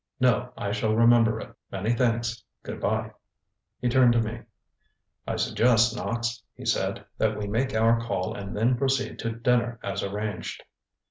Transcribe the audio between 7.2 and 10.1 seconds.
we make our call and then proceed to dinner as